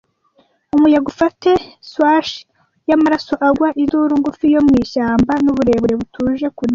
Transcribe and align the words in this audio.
Umuyaga, 0.77 1.07
ufate, 1.13 1.49
swash 1.89 2.33
yamaraso 2.89 3.33
agwa, 3.47 3.69
induru 3.81 4.13
ngufi 4.19 4.45
yo 4.53 4.59
mwishyamba, 4.65 5.33
nuburebure, 5.43 5.93
butuje, 6.01 6.47
kuniha, 6.55 6.69